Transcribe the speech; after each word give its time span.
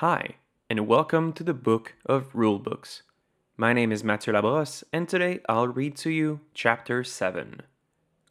Hi, 0.00 0.36
and 0.70 0.86
welcome 0.86 1.30
to 1.34 1.44
the 1.44 1.52
Book 1.52 1.94
of 2.06 2.32
Rulebooks. 2.32 3.02
My 3.58 3.74
name 3.74 3.92
is 3.92 4.02
Mathieu 4.02 4.32
Labrosse, 4.32 4.82
and 4.94 5.06
today 5.06 5.40
I'll 5.46 5.68
read 5.68 5.94
to 5.96 6.08
you 6.08 6.40
Chapter 6.54 7.04
7 7.04 7.60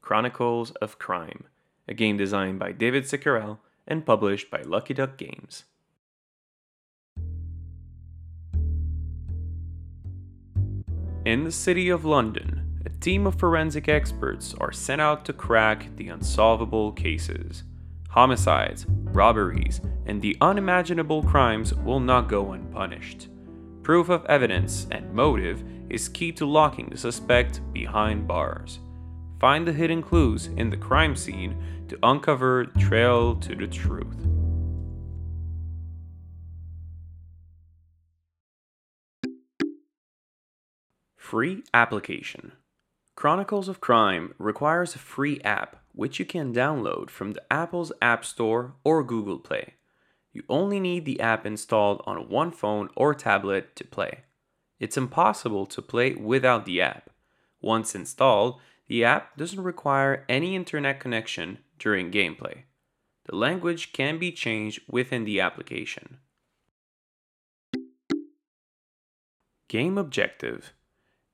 Chronicles 0.02 0.71
of 0.82 0.97
Crime, 0.97 1.44
a 1.88 1.94
game 1.94 2.18
designed 2.18 2.58
by 2.58 2.71
David 2.71 3.08
Cicurel 3.08 3.60
and 3.88 4.04
published 4.04 4.50
by 4.50 4.63
Lucky 4.63 4.96
Duck 4.96 5.16
Games. 5.16 5.66
In 11.24 11.44
the 11.44 11.51
city 11.51 11.90
of 11.90 12.04
London, 12.04 12.81
a 12.83 12.90
team 12.90 13.28
of 13.28 13.36
forensic 13.36 13.88
experts 13.88 14.56
are 14.60 14.72
sent 14.72 15.01
out 15.01 15.24
to 15.26 15.33
crack 15.33 15.96
the 15.97 16.08
unsolvable 16.08 16.94
cases. 16.94 17.63
Homicides, 18.09 18.88
robberies, 18.90 19.81
and 20.09 20.23
the 20.23 20.35
unimaginable 20.41 21.21
crimes 21.21 21.71
will 21.73 21.99
not 21.99 22.27
go 22.27 22.53
unpunished. 22.53 23.27
Proof 23.84 24.09
of 24.09 24.25
evidence 24.25 24.88
and 24.89 25.13
motive 25.13 25.63
is 25.88 26.09
key 26.09 26.31
to 26.31 26.47
locking 26.47 26.89
the 26.89 26.97
suspect 26.97 27.61
behind 27.71 28.27
bars. 28.27 28.79
Find 29.39 29.67
the 29.67 29.71
hidden 29.71 30.01
clues 30.01 30.48
in 30.57 30.71
the 30.71 30.77
crime 30.77 31.15
scene 31.15 31.55
to 31.89 31.99
uncover 32.01 32.65
trail 32.79 33.35
to 33.35 33.55
the 33.55 33.67
truth. 33.67 34.17
Free 41.15 41.63
application. 41.71 42.53
Chronicles 43.15 43.67
of 43.67 43.79
Crime 43.79 44.34
requires 44.39 44.95
a 44.95 44.98
free 44.98 45.39
app 45.41 45.84
which 45.93 46.17
you 46.17 46.26
can 46.26 46.51
download 46.53 47.12
from 47.12 47.34
the 47.34 47.43
Apple's 47.53 47.91
App 48.01 48.26
Store 48.26 48.73
or 48.84 49.03
Google 49.03 49.37
Play. 49.37 49.76
You 50.31 50.43
only 50.47 50.79
need 50.79 51.05
the 51.05 51.19
app 51.19 51.45
installed 51.45 52.01
on 52.05 52.29
one 52.29 52.51
phone 52.51 52.89
or 52.95 53.13
tablet 53.13 53.75
to 53.77 53.83
play. 53.83 54.23
It's 54.79 54.97
impossible 54.97 55.65
to 55.67 55.81
play 55.81 56.13
without 56.13 56.65
the 56.65 56.81
app. 56.81 57.09
Once 57.62 57.95
installed, 57.95 58.62
the 58.87 59.04
app 59.04 59.35
doesn't 59.37 59.62
require 59.62 60.26
any 60.29 60.55
internet 60.55 60.99
connection 60.99 61.59
during 61.77 62.12
gameplay. 62.12 62.63
The 63.26 63.35
language 63.35 63.91
can 63.91 64.17
be 64.17 64.31
changed 64.31 64.81
within 64.88 65.26
the 65.26 65.39
application. 65.39 66.20
Game 69.67 70.00
Objective 70.00 70.73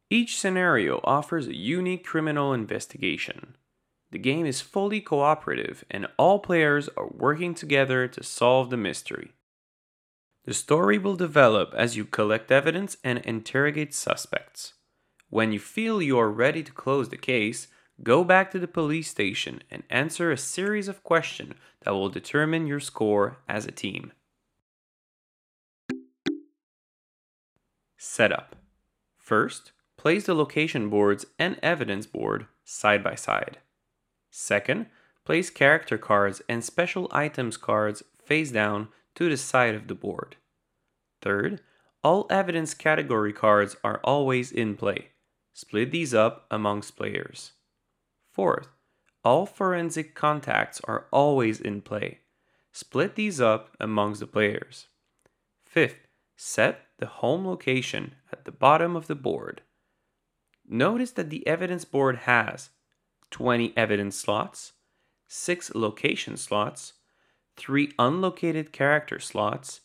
Each 0.09 0.37
scenario 0.37 0.99
offers 1.05 1.47
a 1.47 1.55
unique 1.55 2.05
criminal 2.05 2.53
investigation. 2.53 3.55
The 4.15 4.19
game 4.19 4.45
is 4.45 4.61
fully 4.61 5.01
cooperative 5.01 5.83
and 5.91 6.07
all 6.15 6.39
players 6.39 6.87
are 6.95 7.09
working 7.09 7.53
together 7.53 8.07
to 8.07 8.23
solve 8.23 8.69
the 8.69 8.77
mystery. 8.77 9.33
The 10.45 10.53
story 10.53 10.97
will 10.97 11.17
develop 11.17 11.73
as 11.75 11.97
you 11.97 12.05
collect 12.05 12.49
evidence 12.49 12.95
and 13.03 13.19
interrogate 13.19 13.93
suspects. 13.93 14.75
When 15.29 15.51
you 15.51 15.59
feel 15.59 16.01
you 16.01 16.17
are 16.17 16.31
ready 16.31 16.63
to 16.63 16.71
close 16.71 17.09
the 17.09 17.17
case, 17.17 17.67
go 18.03 18.23
back 18.23 18.51
to 18.51 18.59
the 18.59 18.69
police 18.69 19.09
station 19.09 19.61
and 19.69 19.83
answer 19.89 20.31
a 20.31 20.37
series 20.37 20.87
of 20.87 21.03
questions 21.03 21.55
that 21.81 21.91
will 21.91 22.07
determine 22.07 22.67
your 22.67 22.79
score 22.79 23.39
as 23.49 23.65
a 23.65 23.71
team. 23.71 24.13
Setup 27.97 28.55
First, 29.17 29.73
place 29.97 30.25
the 30.25 30.33
location 30.33 30.89
boards 30.89 31.25
and 31.37 31.59
evidence 31.61 32.05
board 32.05 32.47
side 32.63 33.03
by 33.03 33.15
side. 33.15 33.57
Second, 34.37 34.87
place 35.23 35.49
character 35.49 35.97
cards 35.97 36.41
and 36.49 36.61
special 36.61 37.07
items 37.13 37.55
cards 37.55 38.03
face 38.21 38.51
down 38.51 38.89
to 39.15 39.29
the 39.29 39.37
side 39.37 39.73
of 39.73 39.87
the 39.87 39.95
board. 39.95 40.35
Third, 41.21 41.61
all 42.03 42.27
evidence 42.29 42.73
category 42.73 43.31
cards 43.31 43.77
are 43.81 44.01
always 44.03 44.51
in 44.51 44.75
play. 44.75 45.11
Split 45.53 45.91
these 45.91 46.13
up 46.13 46.47
amongst 46.51 46.97
players. 46.97 47.53
Fourth, 48.29 48.67
all 49.23 49.45
forensic 49.45 50.15
contacts 50.15 50.81
are 50.83 51.07
always 51.13 51.61
in 51.61 51.81
play. 51.81 52.19
Split 52.73 53.15
these 53.15 53.39
up 53.39 53.69
amongst 53.79 54.19
the 54.19 54.27
players. 54.27 54.87
Fifth, 55.63 56.09
set 56.35 56.87
the 56.97 57.07
home 57.07 57.47
location 57.47 58.15
at 58.33 58.43
the 58.43 58.51
bottom 58.51 58.97
of 58.97 59.07
the 59.07 59.15
board. 59.15 59.61
Notice 60.67 61.11
that 61.11 61.29
the 61.29 61.47
evidence 61.47 61.85
board 61.85 62.17
has 62.17 62.71
20 63.31 63.73
evidence 63.75 64.15
slots, 64.17 64.73
6 65.27 65.73
location 65.75 66.37
slots, 66.37 66.93
3 67.57 67.91
unlocated 67.97 68.71
character 68.71 69.19
slots, 69.19 69.81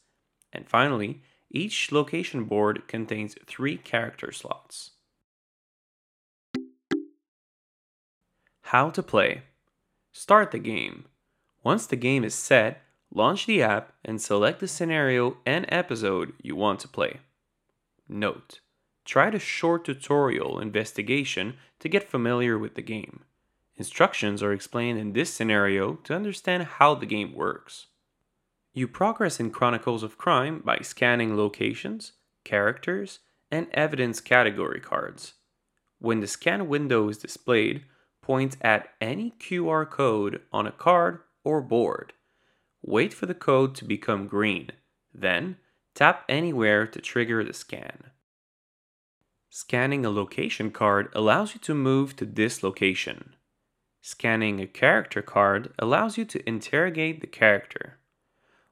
and 0.53 0.69
finally, 0.69 1.23
each 1.51 1.91
location 1.91 2.45
board 2.45 2.87
contains 2.87 3.35
3 3.47 3.77
character 3.79 4.33
slots. 4.33 4.93
How 8.63 8.91
to 8.91 9.03
play. 9.03 9.43
Start 10.13 10.53
the 10.53 10.59
game. 10.59 11.07
Once 11.65 11.87
the 11.87 11.97
game 11.97 12.23
is 12.25 12.35
set, 12.35 12.83
launch 13.13 13.47
the 13.47 13.63
app 13.63 13.93
and 14.05 14.23
select 14.23 14.61
the 14.61 14.69
scenario 14.69 15.39
and 15.45 15.67
episode 15.69 16.35
you 16.41 16.55
want 16.55 16.79
to 16.81 16.89
play. 16.89 17.19
Note, 18.09 18.61
try 19.05 19.31
the 19.31 19.39
short 19.41 19.85
tutorial 19.85 20.61
investigation 20.61 21.57
to 21.81 21.89
get 21.89 22.09
familiar 22.09 22.59
with 22.59 22.77
the 22.77 22.83
game. 22.83 23.25
Instructions 23.81 24.43
are 24.43 24.53
explained 24.53 24.99
in 24.99 25.15
this 25.15 25.33
scenario 25.33 25.95
to 26.05 26.15
understand 26.15 26.65
how 26.65 26.95
the 26.95 27.07
game 27.07 27.33
works. 27.33 27.87
You 28.75 28.87
progress 28.87 29.41
in 29.41 29.53
Chronicles 29.53 30.03
of 30.03 30.19
Crime 30.19 30.61
by 30.63 30.81
scanning 30.83 31.35
locations, 31.35 32.13
characters, 32.45 33.21
and 33.51 33.69
evidence 33.73 34.21
category 34.21 34.81
cards. 34.81 35.33
When 35.99 36.21
the 36.21 36.27
scan 36.27 36.69
window 36.69 37.09
is 37.09 37.17
displayed, 37.17 37.85
point 38.21 38.59
at 38.61 38.91
any 39.01 39.33
QR 39.41 39.89
code 39.89 40.43
on 40.53 40.67
a 40.67 40.73
card 40.73 41.21
or 41.43 41.63
board. 41.63 42.13
Wait 42.83 43.15
for 43.15 43.25
the 43.25 43.35
code 43.35 43.75
to 43.77 43.87
become 43.87 44.27
green, 44.27 44.73
then 45.15 45.57
tap 45.95 46.27
anywhere 46.29 46.87
to 46.87 47.01
trigger 47.01 47.43
the 47.43 47.55
scan. 47.55 48.11
Scanning 49.49 50.05
a 50.05 50.11
location 50.11 50.71
card 50.71 51.09
allows 51.15 51.55
you 51.55 51.61
to 51.61 51.75
move 51.75 52.15
to 52.17 52.27
this 52.27 52.63
location. 52.63 53.37
Scanning 54.03 54.61
a 54.61 54.67
character 54.67 55.21
card 55.23 55.73
allows 55.79 56.17
you 56.17 56.25
to 56.25 56.49
interrogate 56.49 57.21
the 57.21 57.27
character. 57.27 57.99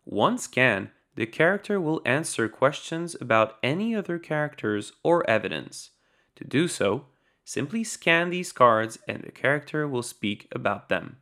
Once 0.05 0.45
scanned, 0.45 0.89
the 1.17 1.27
character 1.27 1.81
will 1.81 2.01
answer 2.05 2.49
questions 2.49 3.17
about 3.21 3.57
any 3.63 3.95
other 3.95 4.19
characters 4.19 4.93
or 5.03 5.29
evidence. 5.29 5.91
To 6.37 6.45
do 6.45 6.69
so, 6.69 7.07
simply 7.45 7.85
scan 7.85 8.31
these 8.31 8.53
cards 8.53 8.99
and 9.07 9.23
the 9.23 9.33
character 9.33 9.87
will 9.87 10.03
speak 10.03 10.49
about 10.53 10.89
them. 10.89 11.17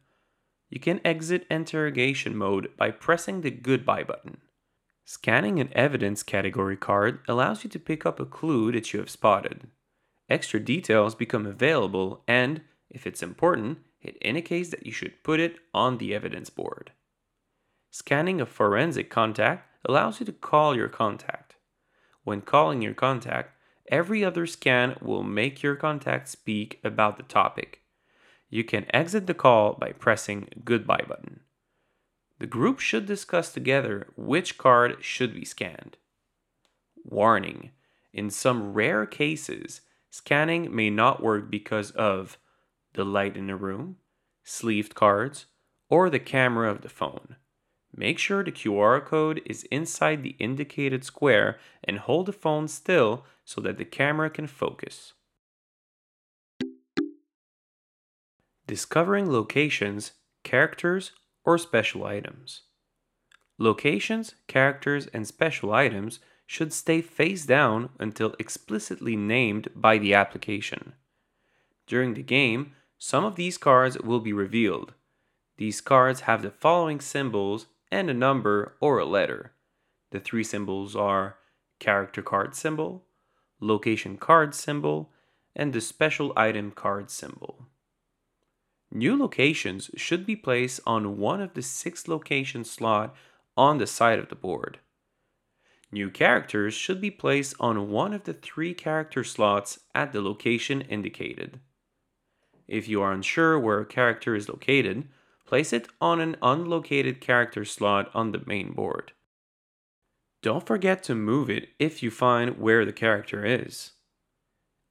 You 0.69 0.81
can 0.81 1.01
exit 1.05 1.47
interrogation 1.51 2.37
mode 2.37 2.77
by 2.77 2.91
pressing 2.91 3.41
the 3.41 3.51
Goodbye 3.51 4.05
button. 4.05 4.39
Scanning 5.05 5.61
an 5.61 5.71
evidence 5.73 6.23
category 6.23 6.77
card 6.77 7.21
allows 7.29 7.65
you 7.65 7.71
to 7.71 7.79
pick 7.79 8.05
up 8.05 8.21
a 8.21 8.27
clue 8.27 8.73
that 8.73 8.93
you 8.93 8.99
have 8.99 9.09
spotted. 9.09 9.69
Extra 10.29 10.59
details 10.59 11.15
become 11.15 11.47
available, 11.47 12.25
and, 12.27 12.63
if 12.91 13.07
it's 13.07 13.23
important, 13.23 13.79
it 14.07 14.17
indicates 14.21 14.71
that 14.71 14.87
you 14.87 14.93
should 14.93 15.23
put 15.25 15.41
it 15.41 15.57
on 15.75 15.99
the 15.99 16.15
evidence 16.15 16.49
board. 16.49 16.93
Scanning 17.91 18.41
a 18.41 18.47
forensic 18.47 19.11
contact 19.11 19.69
allows 19.85 20.21
you 20.21 20.27
to 20.27 20.33
call 20.33 20.77
your 20.77 20.89
contact. 20.89 21.57
When 22.25 22.41
calling 22.41 22.83
your 22.83 22.95
contact, 22.95 23.53
every 23.89 24.25
other 24.25 24.47
scan 24.47 24.97
will 25.01 25.23
make 25.23 25.63
your 25.63 25.77
contact 25.77 26.29
speak 26.29 26.81
about 26.85 27.17
the 27.17 27.23
topic. 27.23 27.83
You 28.49 28.65
can 28.65 28.87
exit 28.95 29.27
the 29.27 29.35
call 29.35 29.75
by 29.75 29.93
pressing 29.93 30.49
goodbye 30.65 31.05
button. 31.09 31.41
The 32.39 32.47
group 32.47 32.81
should 32.81 33.07
discuss 33.07 33.53
together 33.53 34.09
which 34.17 34.59
card 34.59 34.99
should 35.01 35.35
be 35.35 35.45
scanned. 35.45 35.97
Warning: 37.03 37.71
In 38.13 38.31
some 38.31 38.73
rare 38.73 39.07
cases, 39.07 39.81
scanning 40.11 40.75
may 40.75 40.91
not 40.91 41.23
work 41.23 41.51
because 41.51 41.93
of 41.93 42.39
the 42.97 43.05
light 43.05 43.37
in 43.37 43.47
the 43.47 43.57
room, 43.57 43.97
sleeved 44.43 44.95
cards, 44.95 45.47
or 45.89 46.11
the 46.11 46.19
camera 46.19 46.71
of 46.71 46.83
the 46.83 46.89
phone. 46.89 47.37
Make 47.95 48.19
sure 48.19 48.45
the 48.45 48.53
QR 48.53 49.05
code 49.05 49.41
is 49.47 49.63
inside 49.65 50.23
the 50.23 50.37
indicated 50.39 51.05
square 51.05 51.59
and 51.83 51.99
hold 51.99 52.27
the 52.27 52.33
phone 52.33 52.69
still 52.69 53.25
so 53.45 53.61
that 53.63 53.79
the 53.79 53.85
camera 53.85 54.29
can 54.29 54.47
focus. 54.47 55.15
Discovering 58.67 59.31
locations, 59.31 60.13
characters, 60.43 61.13
or 61.45 61.57
special 61.57 62.05
items. 62.05 62.63
Locations, 63.59 64.35
characters, 64.49 65.07
and 65.15 65.27
special 65.27 65.73
items 65.73 66.19
should 66.47 66.73
stay 66.73 67.01
face 67.01 67.47
down 67.47 67.91
until 67.99 68.35
explicitly 68.39 69.17
named 69.17 69.69
by 69.75 69.97
the 69.99 70.13
application. 70.13 70.93
During 71.87 72.15
the 72.15 72.23
game, 72.23 72.73
some 72.99 73.25
of 73.25 73.37
these 73.37 73.59
cards 73.59 73.99
will 73.99 74.21
be 74.21 74.33
revealed. 74.33 74.95
These 75.59 75.81
cards 75.81 76.23
have 76.23 76.43
the 76.43 76.51
following 76.51 77.01
symbols 77.01 77.67
and 77.91 78.11
a 78.11 78.15
number 78.15 78.77
or 78.81 78.99
a 78.99 79.05
letter. 79.07 79.53
The 80.11 80.21
three 80.21 80.45
symbols 80.45 80.95
are 80.95 81.37
character 81.79 82.23
card 82.23 82.55
symbol, 82.55 83.05
location 83.61 84.17
card 84.17 84.55
symbol, 84.55 85.13
and 85.55 85.73
the 85.73 85.81
special 85.81 86.33
item 86.37 86.71
card 86.71 87.11
symbol. 87.11 87.67
New 88.91 89.19
locations 89.19 89.91
should 89.97 90.25
be 90.25 90.37
placed 90.37 90.81
on 90.87 91.19
one 91.19 91.41
of 91.41 91.55
the 91.55 91.63
six 91.63 92.07
location 92.07 92.65
slot 92.65 93.15
on 93.57 93.79
the 93.79 93.87
side 93.87 94.19
of 94.19 94.29
the 94.29 94.35
board. 94.35 94.79
New 95.91 96.11
characters 96.11 96.75
should 96.75 97.01
be 97.01 97.11
placed 97.11 97.55
on 97.59 97.91
one 97.91 98.13
of 98.13 98.25
the 98.25 98.35
three 98.35 98.75
character 98.75 99.25
slots 99.25 99.81
at 99.95 100.13
the 100.13 100.21
location 100.21 100.83
indicated. 100.83 101.61
If 102.69 102.89
you 102.89 103.03
are 103.03 103.13
unsure 103.13 103.59
where 103.59 103.81
a 103.81 103.87
character 103.87 104.35
is 104.35 104.49
located, 104.49 105.09
place 105.45 105.73
it 105.73 105.89
on 106.01 106.21
an 106.21 106.37
unlocated 106.43 107.21
character 107.21 107.65
slot 107.65 108.11
on 108.15 108.33
the 108.33 108.43
main 108.47 108.73
board. 108.73 109.13
Don't 110.43 110.67
forget 110.67 111.03
to 111.05 111.15
move 111.15 111.49
it 111.49 111.71
if 111.79 112.03
you 112.03 112.11
find 112.11 112.59
where 112.59 112.85
the 112.85 112.93
character 112.93 113.45
is. 113.45 113.93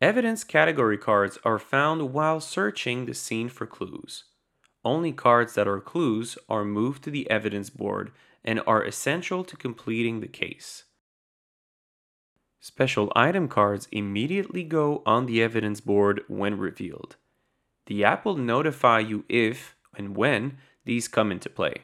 Evidence 0.01 0.43
category 0.43 0.97
cards 0.97 1.37
are 1.43 1.59
found 1.59 2.13
while 2.13 2.39
searching 2.39 3.05
the 3.05 3.13
scene 3.13 3.49
for 3.49 3.65
clues. 3.65 4.25
Only 4.83 5.11
cards 5.11 5.55
that 5.55 5.67
are 5.67 5.79
clues 5.79 6.37
are 6.49 6.65
moved 6.65 7.03
to 7.03 7.09
the 7.09 7.29
evidence 7.29 7.69
board 7.69 8.11
and 8.43 8.61
are 8.67 8.83
essential 8.83 9.43
to 9.43 9.57
completing 9.57 10.19
the 10.19 10.27
case. 10.27 10.83
Special 12.59 13.11
item 13.15 13.47
cards 13.47 13.87
immediately 13.91 14.63
go 14.63 15.01
on 15.05 15.25
the 15.25 15.41
evidence 15.41 15.81
board 15.81 16.23
when 16.27 16.57
revealed. 16.57 17.15
The 17.87 18.03
app 18.03 18.25
will 18.25 18.37
notify 18.37 18.99
you 18.99 19.25
if 19.29 19.75
and 19.95 20.15
when 20.15 20.57
these 20.85 21.07
come 21.07 21.31
into 21.31 21.49
play. 21.49 21.83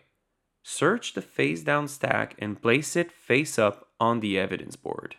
Search 0.64 1.14
the 1.14 1.22
face 1.22 1.64
down 1.64 1.88
stack 1.88 2.36
and 2.40 2.62
place 2.62 2.96
it 2.96 3.12
face 3.12 3.58
up 3.58 3.90
on 4.00 4.20
the 4.20 4.38
evidence 4.38 4.76
board. 4.76 5.16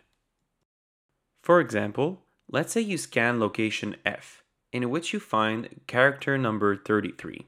For 1.41 1.59
example, 1.59 2.21
let's 2.49 2.71
say 2.71 2.81
you 2.81 2.97
scan 2.97 3.39
location 3.39 3.95
F, 4.05 4.43
in 4.71 4.89
which 4.89 5.13
you 5.13 5.19
find 5.19 5.81
character 5.87 6.37
number 6.37 6.77
33. 6.77 7.45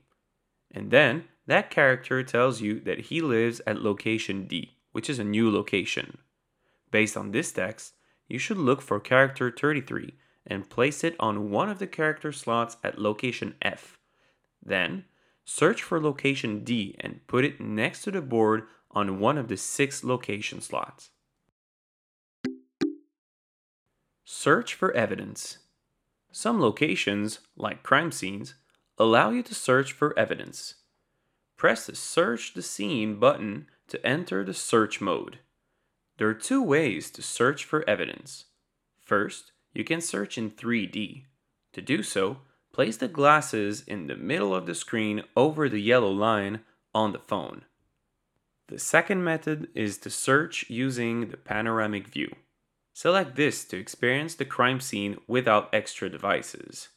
And 0.72 0.92
then 0.92 1.26
that 1.48 1.70
character 1.70 2.24
tells 2.24 2.60
you 2.60 2.80
that 2.82 3.08
he 3.08 3.22
lives 3.22 3.62
at 3.66 3.82
location 3.82 4.48
D, 4.48 4.78
which 4.92 5.10
is 5.10 5.20
a 5.20 5.24
new 5.24 5.50
location. 5.50 6.18
Based 6.92 7.16
on 7.16 7.32
this 7.32 7.52
text, 7.52 7.94
you 8.28 8.40
should 8.40 8.58
look 8.58 8.82
for 8.82 9.00
character 9.00 9.50
33 9.52 10.16
and 10.48 10.70
place 10.70 11.04
it 11.04 11.16
on 11.20 11.50
one 11.50 11.70
of 11.70 11.80
the 11.80 11.88
character 11.88 12.32
slots 12.32 12.78
at 12.84 13.00
location 13.00 13.56
F. 13.62 13.98
Then, 14.64 15.06
search 15.44 15.82
for 15.82 16.02
location 16.02 16.64
D 16.64 16.96
and 17.00 17.26
put 17.28 17.46
it 17.46 17.60
next 17.60 18.04
to 18.04 18.12
the 18.12 18.22
board 18.22 18.64
on 18.92 19.20
one 19.20 19.38
of 19.38 19.48
the 19.48 19.58
six 19.58 20.04
location 20.04 20.62
slots. 20.62 21.10
Search 24.24 24.74
for 24.74 24.92
evidence. 24.94 25.60
Some 26.32 26.60
locations, 26.60 27.40
like 27.56 27.84
crime 27.84 28.12
scenes, 28.12 28.56
allow 28.98 29.30
you 29.30 29.44
to 29.44 29.56
search 29.56 29.92
for 29.92 30.18
evidence. 30.18 30.76
Press 31.58 31.86
the 31.86 31.96
Search 31.96 32.54
the 32.54 32.62
Scene 32.62 33.16
button 33.20 33.68
to 33.88 34.06
enter 34.06 34.44
the 34.44 34.54
search 34.54 35.00
mode. 35.00 35.40
There 36.18 36.28
are 36.28 36.34
two 36.34 36.62
ways 36.62 37.12
to 37.12 37.22
search 37.22 37.64
for 37.64 37.88
evidence. 37.88 38.46
First, 39.00 39.52
you 39.76 39.84
can 39.84 40.02
search 40.02 40.38
in 40.38 40.50
3D. 40.50 41.26
To 41.74 41.82
do 41.82 42.02
so, 42.02 42.38
place 42.74 42.98
the 42.98 43.08
glasses 43.08 43.84
in 43.86 44.08
the 44.08 44.16
middle 44.16 44.56
of 44.56 44.66
the 44.66 44.74
screen 44.74 45.24
over 45.36 45.70
the 45.70 45.82
yellow 45.82 46.12
line 46.12 46.62
on 46.94 47.12
the 47.12 47.20
phone. 47.20 47.66
The 48.68 48.80
second 48.80 49.24
method 49.24 49.68
is 49.76 49.98
to 50.00 50.10
search 50.10 50.70
using 50.70 51.30
the 51.30 51.38
panoramic 51.38 52.08
view. 52.08 52.34
Select 52.94 53.36
this 53.36 53.66
to 53.66 53.78
experience 53.78 54.34
the 54.34 54.46
crime 54.46 54.80
scene 54.80 55.18
without 55.28 55.70
extra 55.74 56.10
devices. 56.10 56.90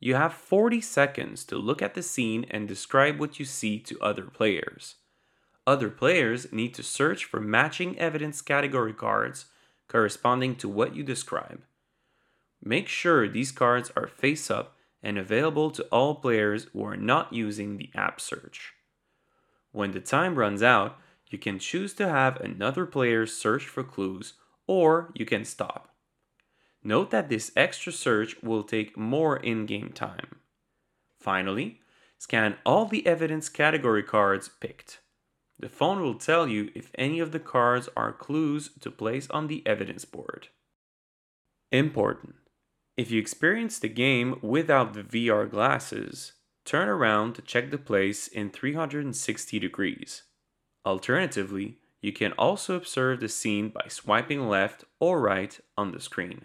You 0.00 0.14
have 0.16 0.34
40 0.34 0.80
seconds 0.80 1.44
to 1.44 1.56
look 1.56 1.80
at 1.80 1.94
the 1.94 2.02
scene 2.02 2.46
and 2.50 2.66
describe 2.66 3.20
what 3.20 3.38
you 3.38 3.44
see 3.44 3.78
to 3.80 4.00
other 4.00 4.24
players. 4.24 4.96
Other 5.66 5.90
players 5.90 6.52
need 6.52 6.74
to 6.74 6.82
search 6.82 7.24
for 7.24 7.40
matching 7.40 7.98
evidence 7.98 8.42
category 8.42 8.92
cards 8.92 9.46
corresponding 9.88 10.56
to 10.56 10.68
what 10.68 10.94
you 10.94 11.02
describe. 11.02 11.62
Make 12.66 12.88
sure 12.88 13.28
these 13.28 13.52
cards 13.52 13.92
are 13.94 14.06
face 14.06 14.50
up 14.50 14.74
and 15.02 15.18
available 15.18 15.70
to 15.72 15.82
all 15.92 16.14
players 16.14 16.66
who 16.72 16.82
are 16.82 16.96
not 16.96 17.30
using 17.30 17.76
the 17.76 17.90
app 17.94 18.22
search. 18.22 18.72
When 19.70 19.90
the 19.90 20.00
time 20.00 20.36
runs 20.36 20.62
out, 20.62 20.96
you 21.28 21.36
can 21.36 21.58
choose 21.58 21.92
to 21.94 22.08
have 22.08 22.40
another 22.40 22.86
player 22.86 23.26
search 23.26 23.66
for 23.66 23.84
clues 23.84 24.34
or 24.66 25.12
you 25.14 25.26
can 25.26 25.44
stop. 25.44 25.90
Note 26.82 27.10
that 27.10 27.28
this 27.28 27.52
extra 27.54 27.92
search 27.92 28.42
will 28.42 28.62
take 28.62 28.96
more 28.96 29.36
in-game 29.36 29.92
time. 29.92 30.36
Finally, 31.20 31.80
scan 32.18 32.56
all 32.64 32.86
the 32.86 33.06
evidence 33.06 33.50
category 33.50 34.02
cards 34.02 34.48
picked. 34.48 35.00
The 35.58 35.68
phone 35.68 36.00
will 36.00 36.14
tell 36.14 36.48
you 36.48 36.70
if 36.74 36.90
any 36.94 37.20
of 37.20 37.32
the 37.32 37.40
cards 37.40 37.90
are 37.94 38.12
clues 38.12 38.70
to 38.80 38.90
place 38.90 39.28
on 39.30 39.48
the 39.48 39.62
evidence 39.66 40.06
board. 40.06 40.48
Important. 41.70 42.36
If 42.96 43.10
you 43.10 43.20
experience 43.20 43.78
the 43.80 43.88
game 43.88 44.38
without 44.40 44.94
the 44.94 45.02
VR 45.02 45.50
glasses, 45.50 46.34
turn 46.64 46.88
around 46.88 47.34
to 47.34 47.42
check 47.42 47.70
the 47.70 47.78
place 47.78 48.28
in 48.28 48.50
360 48.50 49.58
degrees. 49.58 50.22
Alternatively, 50.86 51.78
you 52.00 52.12
can 52.12 52.32
also 52.32 52.76
observe 52.76 53.18
the 53.18 53.28
scene 53.28 53.70
by 53.70 53.86
swiping 53.88 54.48
left 54.48 54.84
or 55.00 55.20
right 55.20 55.58
on 55.76 55.90
the 55.90 56.00
screen. 56.00 56.44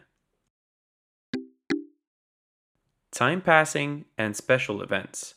Time 3.11 3.41
passing 3.41 4.05
and 4.17 4.35
special 4.35 4.81
events. 4.81 5.35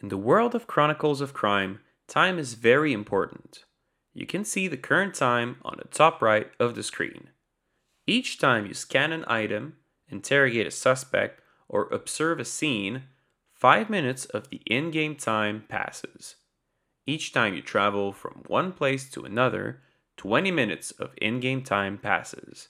In 0.00 0.08
the 0.08 0.16
world 0.16 0.56
of 0.56 0.66
Chronicles 0.66 1.20
of 1.20 1.34
Crime, 1.34 1.80
time 2.08 2.38
is 2.38 2.54
very 2.54 2.92
important. 2.92 3.64
You 4.12 4.26
can 4.26 4.44
see 4.44 4.66
the 4.66 4.76
current 4.76 5.14
time 5.14 5.58
on 5.64 5.76
the 5.78 5.88
top 5.88 6.20
right 6.20 6.50
of 6.58 6.74
the 6.74 6.82
screen. 6.82 7.28
Each 8.06 8.38
time 8.38 8.66
you 8.66 8.74
scan 8.74 9.12
an 9.12 9.24
item, 9.28 9.76
interrogate 10.12 10.66
a 10.66 10.70
suspect, 10.70 11.40
or 11.68 11.88
observe 11.90 12.38
a 12.38 12.44
scene, 12.44 13.04
5 13.54 13.88
minutes 13.88 14.26
of 14.26 14.50
the 14.50 14.60
in 14.66 14.90
game 14.90 15.16
time 15.16 15.64
passes. 15.68 16.36
Each 17.06 17.32
time 17.32 17.54
you 17.54 17.62
travel 17.62 18.12
from 18.12 18.44
one 18.46 18.72
place 18.72 19.10
to 19.10 19.24
another, 19.24 19.80
20 20.18 20.50
minutes 20.50 20.90
of 20.92 21.14
in 21.16 21.40
game 21.40 21.62
time 21.62 21.98
passes. 21.98 22.68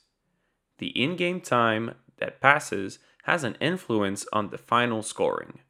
The 0.78 0.88
in 0.88 1.16
game 1.16 1.40
time 1.40 1.96
that 2.18 2.40
passes 2.40 2.98
has 3.24 3.44
an 3.44 3.56
influence 3.60 4.24
on 4.32 4.50
the 4.50 4.58
final 4.58 5.02
scoring. 5.02 5.60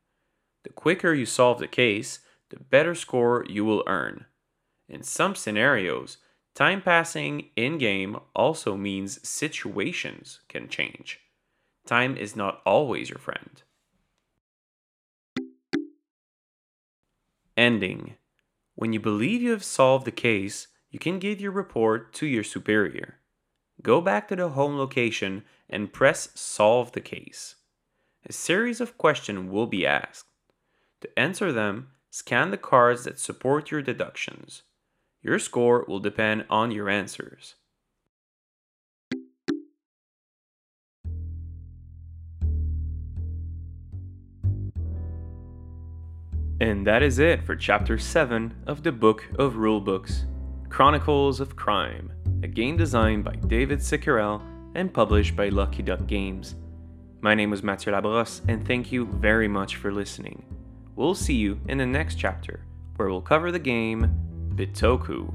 The 0.65 0.71
quicker 0.71 1.13
you 1.13 1.27
solve 1.27 1.59
the 1.59 1.67
case, 1.67 2.21
the 2.51 2.61
better 2.61 2.95
score 2.95 3.45
you 3.49 3.65
will 3.65 3.83
earn. 3.87 4.27
In 4.89 5.03
some 5.03 5.35
scenarios, 5.35 6.19
time 6.55 6.83
passing 6.83 7.49
in 7.57 7.79
game 7.79 8.17
also 8.37 8.77
means 8.77 9.27
situations 9.27 10.41
can 10.49 10.69
change. 10.69 11.22
Time 11.87 12.17
is 12.17 12.37
not 12.37 12.63
always 12.65 13.11
your 13.11 13.19
friend. 13.19 13.63
Ending 17.57 18.17
when 18.75 18.93
you 18.93 19.01
believe 19.01 19.43
you 19.43 19.51
have 19.51 19.65
solved 19.65 20.07
the 20.07 20.11
case, 20.11 20.69
you 20.91 20.99
can 20.99 21.19
give 21.19 21.41
your 21.41 21.53
report 21.53 22.13
to 22.15 22.27
your 22.27 22.45
superior. 22.45 23.19
Go 23.83 24.01
back 24.01 24.29
to 24.29 24.37
the 24.37 24.51
home 24.51 24.77
location 24.77 25.45
and 25.69 25.93
press 25.93 26.31
Solve 26.35 26.93
the 26.93 27.01
Case. 27.01 27.57
A 28.27 28.33
series 28.33 28.81
of 28.81 28.99
questions 28.99 29.51
will 29.51 29.67
be 29.67 29.87
asked. 29.87 30.27
To 31.03 31.19
answer 31.19 31.53
them, 31.53 31.89
scan 32.11 32.51
the 32.51 32.57
cards 32.57 33.05
that 33.05 33.19
support 33.19 33.71
your 33.71 33.83
deductions. 33.83 34.63
Your 35.23 35.39
score 35.39 35.85
will 35.87 36.01
depend 36.01 36.45
on 36.49 36.71
your 36.71 36.89
answers. 36.89 37.57
And 46.63 46.87
that 46.87 47.03
is 47.03 47.19
it 47.19 47.43
for 47.43 47.57
Chapter 47.57 47.99
7 47.99 48.55
of 48.69 48.85
the 48.85 48.93
Book 48.93 49.27
of 49.37 49.55
Rulebooks 49.55 50.27
Chronicles 50.69 51.41
of 51.41 51.57
Crime, 51.57 52.13
a 52.45 52.47
game 52.47 52.77
designed 52.77 53.25
by 53.25 53.35
David 53.35 53.83
Cicurel 53.83 54.41
and 54.77 54.95
published 54.95 55.35
by 55.35 55.49
Lucky 55.49 55.83
Duck 55.83 56.07
Games. 56.07 56.55
My 57.21 57.35
name 57.35 57.53
is 57.53 57.65
Mathieu 57.65 57.93
Labrosse, 57.93 58.43
and 58.47 58.65
thank 58.65 58.93
you 58.93 59.07
very 59.07 59.49
much 59.49 59.75
for 59.75 59.91
listening. 59.91 60.45
We'll 60.95 61.17
see 61.17 61.35
you 61.35 61.61
in 61.67 61.79
the 61.79 61.85
next 61.85 62.15
chapter, 62.15 62.65
where 62.95 63.09
we'll 63.09 63.23
cover 63.23 63.51
the 63.51 63.59
game 63.59 64.09
Bitoku. 64.55 65.35